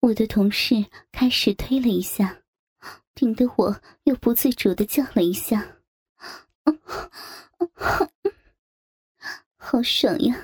[0.00, 2.38] 我的同事开始推了一下，
[3.14, 5.76] 顶得我又不自主的叫了一下，
[9.56, 10.36] 好爽呀！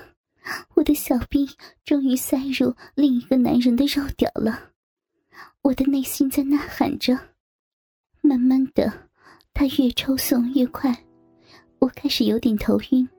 [0.75, 1.49] 我的小臂
[1.83, 4.71] 终于塞入另一个男人的肉屌了，
[5.63, 7.17] 我的内心在呐喊着。
[8.21, 9.09] 慢慢的，
[9.53, 11.05] 他越抽送越快，
[11.79, 13.09] 我开始有点头晕，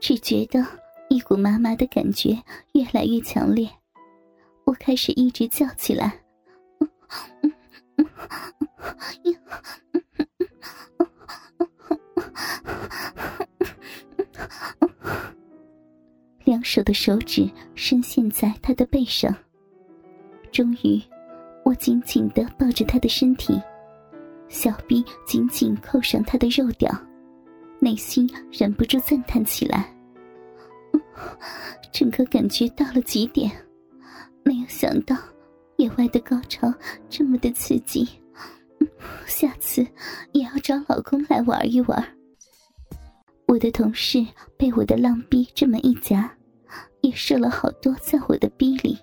[0.00, 0.64] 只觉得
[1.10, 2.42] 一股麻麻的感觉
[2.72, 3.70] 越来越强烈。
[4.68, 6.20] 我开始一直叫起来，
[16.44, 19.34] 两手的手指深陷在他的背上。
[20.52, 21.02] 终于，
[21.64, 23.58] 我紧紧的抱着他的身体，
[24.50, 26.94] 小臂紧紧扣上他的肉屌，
[27.80, 29.90] 内心忍不住赞叹起来。
[31.90, 33.50] 整个感觉到了极点。
[34.44, 35.16] 没有想到，
[35.76, 36.72] 野外的高潮
[37.08, 38.08] 这么的刺激，
[39.26, 39.86] 下次
[40.32, 42.02] 也要找老公来玩一玩。
[43.46, 46.30] 我的同事被我的浪逼这么一夹，
[47.00, 48.98] 也射了好多在我的逼里。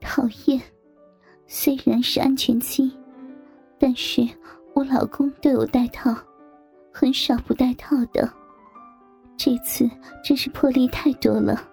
[0.00, 0.60] 讨厌，
[1.46, 2.92] 虽然是安全期，
[3.78, 4.26] 但是
[4.74, 6.14] 我老公都有戴套，
[6.92, 8.30] 很少不戴套的。
[9.36, 9.88] 这次
[10.22, 11.68] 真是魄力太多了。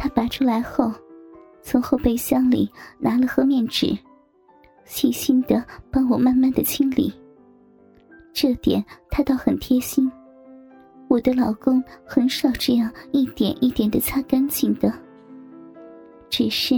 [0.00, 0.90] 他拔出来后，
[1.60, 2.66] 从后备箱里
[2.98, 3.94] 拿了盒面纸，
[4.86, 7.12] 细心的帮我慢慢的清理。
[8.32, 10.10] 这点他倒很贴心。
[11.06, 14.90] 我的老公很少这样一点一点的擦干净的。
[16.30, 16.76] 只是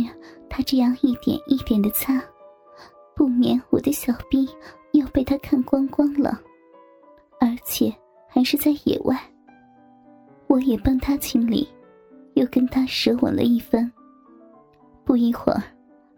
[0.50, 2.20] 他这样一点一点的擦，
[3.14, 4.48] 不免我的小臂
[4.94, 6.40] 要被他看光光了，
[7.38, 7.94] 而且
[8.26, 9.16] 还是在野外。
[10.48, 11.68] 我也帮他清理。
[12.42, 13.90] 又跟他舌吻了一番，
[15.04, 15.62] 不一会儿，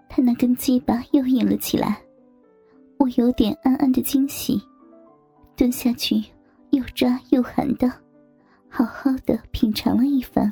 [0.08, 2.02] 他那根鸡巴又硬了起来，
[2.96, 4.58] 我有点暗暗的惊喜，
[5.54, 6.24] 蹲下去
[6.70, 7.92] 又抓又含的，
[8.70, 10.50] 好好的品尝了一番。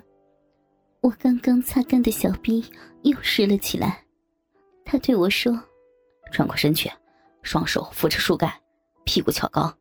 [1.00, 2.62] 我刚刚擦干的小臂
[3.00, 4.05] 又湿了起来，
[4.84, 5.59] 他对我说
[6.31, 6.91] ：“转过身去，
[7.41, 8.53] 双手扶着树干，
[9.05, 9.72] 屁股翘高，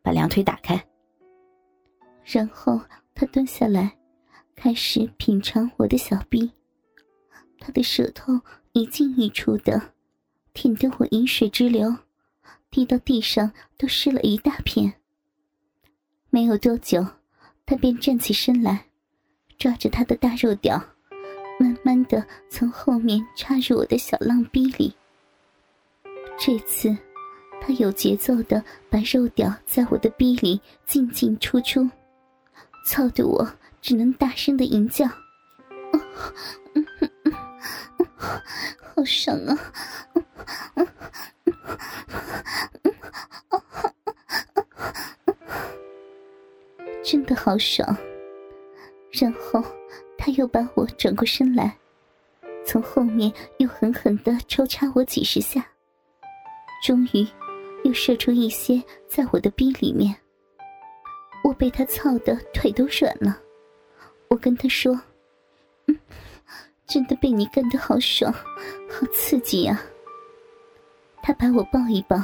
[0.00, 0.80] 把两腿打开。”
[2.24, 2.80] 然后
[3.16, 3.96] 他蹲下来。
[4.62, 6.52] 开始品尝我的小臂，
[7.58, 8.38] 他的舌头
[8.72, 9.94] 一进一出的，
[10.52, 11.96] 舔得我饮水直流，
[12.70, 14.92] 滴到地上都湿了一大片。
[16.28, 17.02] 没有多久，
[17.64, 18.84] 他便站起身来，
[19.56, 20.76] 抓着他的大肉屌，
[21.58, 24.94] 慢慢的从后面插入我的小浪逼里。
[26.38, 26.94] 这次，
[27.62, 31.88] 他有节奏的把肉屌在我的逼里进进出出，
[32.84, 33.50] 操得我。
[33.80, 35.06] 只能大声的吟叫，
[36.74, 36.86] 嗯
[38.94, 39.58] 好爽啊！
[47.02, 47.96] 真的好爽。
[49.10, 49.64] 然后
[50.16, 51.76] 他又把我转过身来，
[52.64, 55.66] 从后面又狠狠的抽插我几十下，
[56.86, 57.26] 终于
[57.82, 60.14] 又射出一些在我的逼里面。
[61.42, 63.40] 我被他操的腿都软了。
[64.30, 64.98] 我跟他说
[65.86, 65.98] ：“嗯，
[66.86, 69.82] 真的被你干得好爽，好刺激呀。”
[71.20, 72.16] 他把我抱一抱，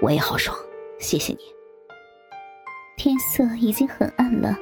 [0.00, 0.56] 我也好爽，
[0.98, 1.40] 谢谢你。
[2.96, 4.56] 天色已经很暗了，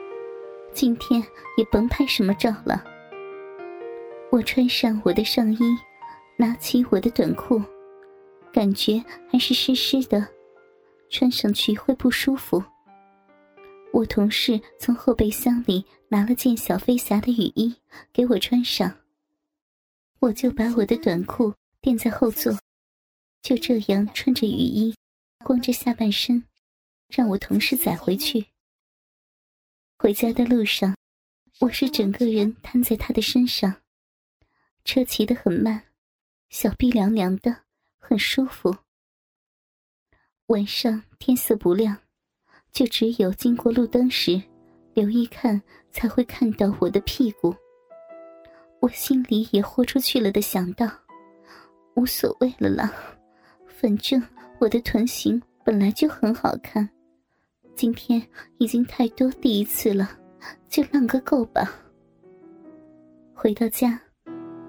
[0.73, 1.23] 今天
[1.57, 2.85] 也甭拍什么照了。
[4.33, 5.61] 我穿上我的上衣，
[6.37, 7.63] 拿起我的短裤，
[8.53, 9.01] 感觉
[9.31, 10.27] 还是湿湿的，
[11.11, 12.61] 穿上去会不舒服。
[13.97, 17.75] 我同事从后备箱里拿了件小飞侠的雨衣
[18.13, 19.01] 给我穿上，
[20.19, 22.55] 我就把我的短裤垫在后座，
[23.41, 24.95] 就这样穿着雨衣，
[25.47, 26.45] 光着下半身，
[27.09, 28.49] 让我同事载回去。
[29.97, 30.95] 回家的路上，
[31.61, 33.81] 我是整个人瘫在他的身上，
[34.85, 35.85] 车骑得很慢，
[36.51, 37.65] 小臂凉凉的，
[37.97, 38.77] 很舒服。
[40.49, 42.06] 晚上天色不亮。
[42.77, 44.39] 就只有经过路灯时，
[44.93, 45.59] 留意看
[45.91, 47.55] 才会看到我的屁股。
[48.81, 50.87] 我心里也豁出去了的想到，
[51.95, 52.93] 无所谓了啦，
[53.67, 54.23] 反正
[54.59, 56.87] 我的臀型本来就很好看，
[57.75, 58.23] 今天
[58.59, 60.11] 已经太多第一次了，
[60.69, 61.81] 就浪个够吧。
[63.33, 63.99] 回到家，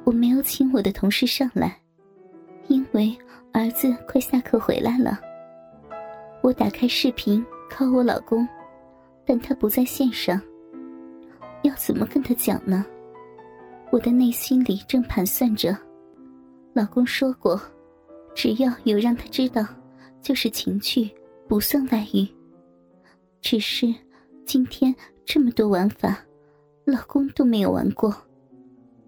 [0.05, 1.77] 我没有请我的同事上来，
[2.69, 3.13] 因为
[3.51, 5.19] 儿子快下课回来了。
[6.41, 7.45] 我打开视频。
[7.69, 8.47] 靠我老公，
[9.25, 10.41] 但他不在线上。
[11.63, 12.85] 要怎么跟他讲呢？
[13.91, 15.75] 我的内心里正盘算着，
[16.73, 17.59] 老公说过，
[18.35, 19.65] 只要有让他知道，
[20.21, 21.09] 就是情趣，
[21.47, 22.27] 不算外遇。
[23.41, 23.93] 只是
[24.45, 24.93] 今天
[25.25, 26.17] 这么多玩法，
[26.85, 28.15] 老公都没有玩过，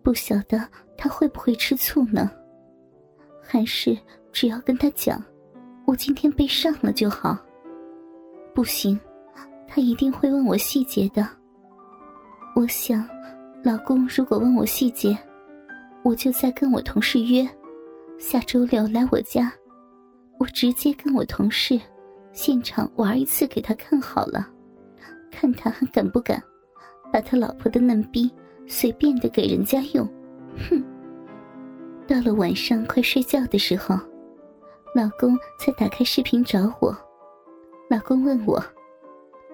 [0.01, 0.59] 不晓得
[0.97, 2.29] 他会不会吃醋呢？
[3.41, 3.97] 还是
[4.31, 5.23] 只要跟他讲，
[5.85, 7.37] 我今天被上了就好？
[8.53, 8.99] 不行，
[9.67, 11.27] 他一定会问我细节的。
[12.55, 13.07] 我想，
[13.63, 15.17] 老公如果问我细节，
[16.03, 17.47] 我就再跟我同事约，
[18.17, 19.51] 下周六来我家，
[20.39, 21.79] 我直接跟我同事
[22.33, 24.47] 现场玩一次给他看好了，
[25.31, 26.41] 看他还敢不敢
[27.13, 28.29] 把他老婆的嫩逼
[28.67, 30.05] 随便的给人家用。
[30.69, 30.83] 哼！
[32.07, 33.95] 到了晚上快睡觉的时候，
[34.95, 36.95] 老公才打开视频找我。
[37.89, 38.63] 老公问我：“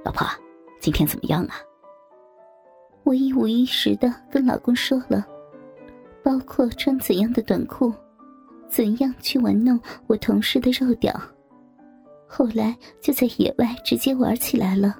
[0.04, 0.28] 老婆，
[0.82, 1.56] 今天怎么样啊？”
[3.04, 5.26] 我一五一十的跟老公说了。
[6.22, 7.94] 包括穿怎样的短裤，
[8.68, 11.14] 怎样去玩弄我同事的肉屌，
[12.28, 14.98] 后来就在野外直接玩起来了，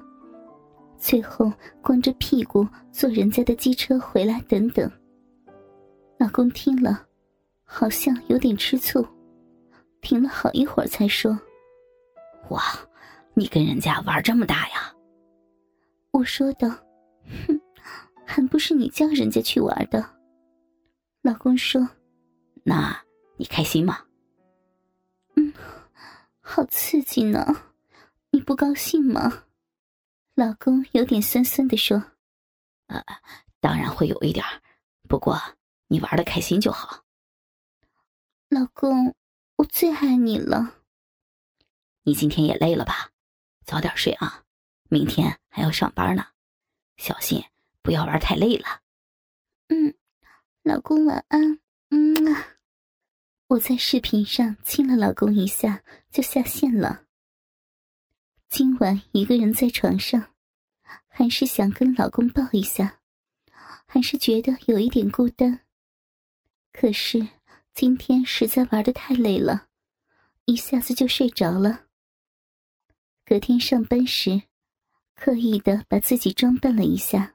[0.96, 4.88] 最后光着屁股坐人家的机车回来等等。
[6.16, 7.04] 老公听了，
[7.64, 9.04] 好像有点吃醋，
[10.00, 11.36] 停了好一会儿才说
[12.50, 12.62] ：“哇，
[13.38, 14.94] 你跟人家玩这么大呀？”
[16.10, 16.66] 我说道
[17.46, 17.60] ：“哼，
[18.24, 20.16] 还不是你叫人家去玩的。”
[21.20, 21.86] 老公说
[22.64, 22.98] ：“那
[23.36, 24.02] 你开心吗
[25.36, 25.52] ？”“嗯，
[26.40, 27.54] 好刺激呢，
[28.30, 29.44] 你不高兴吗？”
[30.34, 32.02] 老公有点酸酸的说
[32.88, 33.04] ：“呃，
[33.60, 34.44] 当然会有一点
[35.06, 35.38] 不过
[35.88, 37.04] 你玩的开心就好。”
[38.48, 39.14] 老公，
[39.56, 40.74] 我最爱你了。
[42.04, 43.10] 你今天也累了吧？
[43.66, 44.44] 早点睡啊，
[44.88, 46.24] 明天还要上班呢，
[46.96, 47.44] 小心
[47.82, 48.80] 不要玩太累了。
[49.68, 49.94] 嗯。
[50.62, 51.60] 老公晚安，
[51.90, 52.56] 嗯啊，
[53.46, 57.04] 我在视频上亲了老公一下，就下线了。
[58.48, 60.34] 今晚一个人在床上，
[61.06, 62.98] 还是想跟老公抱一下，
[63.86, 65.60] 还是觉得有一点孤单。
[66.72, 67.28] 可是
[67.72, 69.68] 今天实在玩的太累了，
[70.46, 71.85] 一下子就睡着了。
[73.28, 74.42] 隔天上班时，
[75.16, 77.34] 刻意的把自己装扮了一下，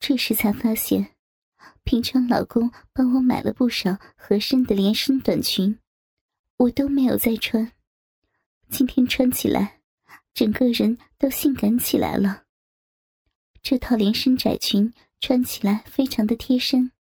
[0.00, 1.14] 这时才发现。
[1.84, 5.78] 平常老公帮我买了不少合身的连身短裙，
[6.56, 7.70] 我都没有再穿。
[8.70, 9.82] 今天穿起来，
[10.32, 12.44] 整个人都性感起来了。
[13.60, 16.92] 这套连身窄裙穿起来非常的贴身，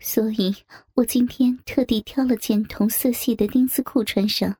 [0.00, 0.56] 所以
[0.94, 4.56] 我今天特地挑了件同色系的丁字裤穿上，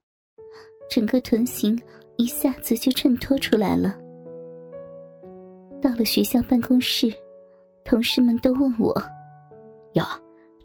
[0.88, 1.80] 整个臀型
[2.20, 3.96] 一下子就衬托出来了。
[5.80, 7.10] 到了学校办公室，
[7.82, 8.94] 同事们都问我。
[9.94, 10.04] 哟，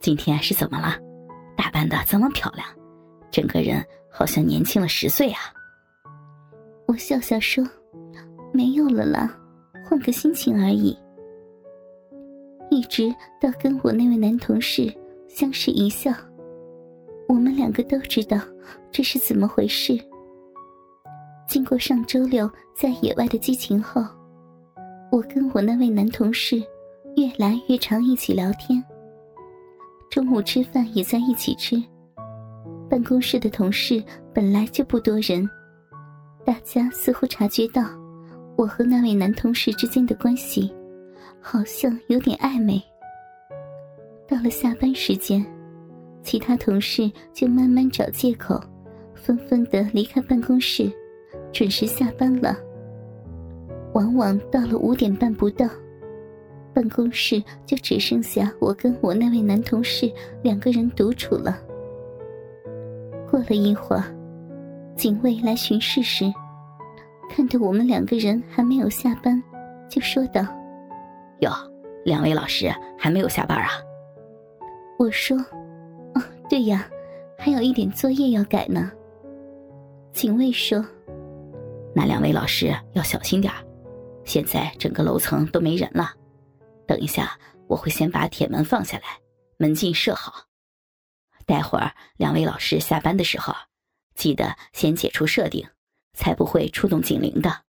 [0.02, 0.98] 今天是怎么了？
[1.56, 2.68] 打扮的这么漂亮，
[3.32, 3.82] 整个人
[4.12, 5.40] 好像年轻了十岁啊！
[6.88, 7.64] 我笑笑说
[8.52, 9.34] ：“没有了啦，
[9.88, 10.98] 换个心情而已。”
[12.70, 13.10] 一直
[13.40, 14.94] 到跟我那位男同事
[15.30, 16.12] 相视一笑，
[17.30, 18.38] 我们两个都知道
[18.92, 19.98] 这是怎么回事。
[21.48, 24.04] 经过上周六在野外的激情后，
[25.12, 26.58] 我跟我那位男同事
[27.16, 28.84] 越来越常一起聊天。
[30.10, 31.82] 中午吃饭也在一起吃。
[32.90, 35.50] 办公室的同事本来就不多人，
[36.46, 37.84] 大家似乎察觉到
[38.56, 40.72] 我和那位男同事之间的关系
[41.42, 42.82] 好像有点暧昧。
[44.28, 45.46] 到了下班时间，
[46.24, 48.60] 其他同事就慢慢找借口，
[49.14, 50.92] 纷纷的离开办公室，
[51.56, 52.54] 准时下班了。
[53.94, 55.66] 往往到了五点半不到。
[56.74, 60.12] 办公室就只剩下我跟我那位男同事
[60.44, 61.58] 两个人独处了。
[63.32, 64.04] 过了一会儿，
[64.98, 66.26] 警卫来巡视时，
[67.30, 69.42] 看到我们两个人还没有下班，
[69.90, 70.46] 就说道
[71.40, 71.50] ：“哟，
[72.04, 73.70] 两位老师还没有下班啊？”
[75.00, 75.38] 我说
[76.16, 76.86] ：“哦，对呀，
[77.38, 78.92] 还有一点作业要改呢。”
[80.12, 80.86] 警卫说
[81.96, 83.54] ：“那两位老师要小心点
[84.26, 86.14] 现在整个楼层都没人了。”
[86.86, 89.20] 等一下，我会先把铁门放下来，
[89.58, 90.46] 门禁设好。
[91.46, 93.56] 待会儿两位老师下班的时候，
[94.14, 95.68] 记得先解除设定，
[96.14, 97.64] 才不会触动警铃的。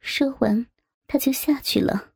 [0.00, 0.66] 说完，
[1.06, 2.12] 他就下去了。